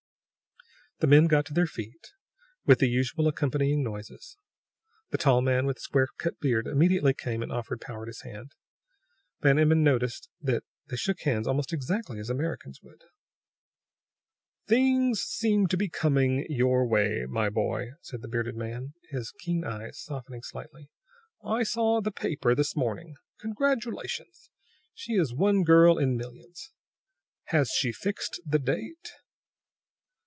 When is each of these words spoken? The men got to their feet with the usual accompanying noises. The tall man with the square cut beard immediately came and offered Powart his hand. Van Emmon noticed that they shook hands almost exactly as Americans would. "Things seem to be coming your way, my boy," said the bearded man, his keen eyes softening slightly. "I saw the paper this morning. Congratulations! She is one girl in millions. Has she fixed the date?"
The 0.99 1.07
men 1.07 1.25
got 1.25 1.47
to 1.47 1.53
their 1.55 1.65
feet 1.65 2.13
with 2.67 2.77
the 2.77 2.87
usual 2.87 3.27
accompanying 3.27 3.83
noises. 3.83 4.37
The 5.09 5.17
tall 5.17 5.41
man 5.41 5.65
with 5.65 5.77
the 5.77 5.81
square 5.81 6.09
cut 6.19 6.39
beard 6.39 6.67
immediately 6.67 7.15
came 7.15 7.41
and 7.41 7.51
offered 7.51 7.81
Powart 7.81 8.05
his 8.07 8.21
hand. 8.21 8.51
Van 9.41 9.57
Emmon 9.57 9.83
noticed 9.83 10.29
that 10.43 10.61
they 10.89 10.95
shook 10.97 11.21
hands 11.21 11.47
almost 11.47 11.73
exactly 11.73 12.19
as 12.19 12.29
Americans 12.29 12.81
would. 12.83 13.03
"Things 14.67 15.21
seem 15.23 15.65
to 15.69 15.75
be 15.75 15.89
coming 15.89 16.45
your 16.49 16.85
way, 16.85 17.25
my 17.27 17.49
boy," 17.49 17.93
said 18.01 18.21
the 18.21 18.27
bearded 18.27 18.55
man, 18.55 18.93
his 19.09 19.31
keen 19.39 19.63
eyes 19.65 19.97
softening 19.97 20.43
slightly. 20.43 20.91
"I 21.43 21.63
saw 21.63 21.99
the 21.99 22.11
paper 22.11 22.53
this 22.53 22.75
morning. 22.75 23.15
Congratulations! 23.39 24.51
She 24.93 25.13
is 25.13 25.33
one 25.33 25.63
girl 25.63 25.97
in 25.97 26.15
millions. 26.15 26.69
Has 27.45 27.71
she 27.71 27.91
fixed 27.91 28.39
the 28.45 28.59
date?" 28.59 29.13